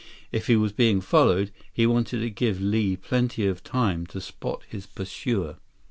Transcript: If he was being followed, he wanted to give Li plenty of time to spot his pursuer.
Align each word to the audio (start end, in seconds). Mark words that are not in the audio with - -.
If 0.31 0.47
he 0.47 0.55
was 0.55 0.71
being 0.71 0.99
followed, 0.99 1.51
he 1.71 1.85
wanted 1.85 2.21
to 2.21 2.29
give 2.31 2.59
Li 2.59 2.97
plenty 2.97 3.45
of 3.45 3.63
time 3.63 4.07
to 4.07 4.19
spot 4.19 4.63
his 4.67 4.87
pursuer. 4.87 5.57